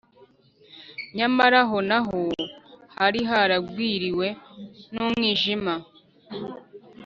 [1.17, 2.19] nyamara aho naho
[2.95, 4.27] hari haragwiriwe
[4.93, 5.73] n’umwijima